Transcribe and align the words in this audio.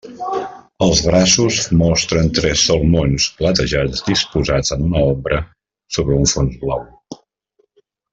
Els 0.83 1.01
braços 1.07 1.57
mostren 1.81 2.31
tres 2.39 2.63
salmons 2.69 3.27
platejats 3.41 4.01
disposats 4.07 4.75
en 4.77 4.87
una 4.89 5.03
ombra 5.11 5.43
sobre 5.99 6.17
un 6.23 6.33
fons 6.33 6.57
blau. 6.65 6.87